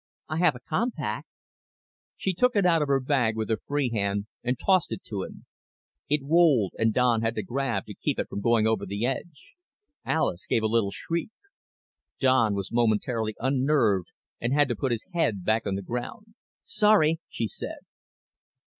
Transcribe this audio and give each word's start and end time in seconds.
"I 0.27 0.37
have 0.39 0.55
a 0.55 0.59
compact." 0.67 1.27
She 2.17 2.33
took 2.33 2.55
it 2.55 2.65
out 2.65 2.81
of 2.81 2.87
her 2.87 2.99
bag 2.99 3.35
with 3.35 3.49
her 3.49 3.57
free 3.67 3.91
hand 3.93 4.25
and 4.43 4.57
tossed 4.57 4.91
it 4.91 5.03
to 5.03 5.21
him. 5.21 5.45
It 6.09 6.23
rolled 6.23 6.73
and 6.79 6.91
Don 6.91 7.21
had 7.21 7.35
to 7.35 7.43
grab 7.43 7.85
to 7.85 7.93
keep 7.93 8.17
it 8.17 8.27
from 8.27 8.41
going 8.41 8.65
over 8.65 8.87
the 8.87 9.05
edge. 9.05 9.53
Alis 10.03 10.47
gave 10.47 10.63
a 10.63 10.67
little 10.67 10.89
shriek. 10.89 11.29
Don 12.19 12.55
was 12.55 12.71
momentarily 12.71 13.35
unnerved 13.37 14.07
and 14.39 14.53
had 14.53 14.67
to 14.69 14.75
put 14.75 14.91
his 14.91 15.05
head 15.13 15.43
back 15.45 15.67
on 15.67 15.75
the 15.75 15.83
ground. 15.83 16.33
"Sorry," 16.65 17.19
she 17.29 17.47
said. 17.47 17.81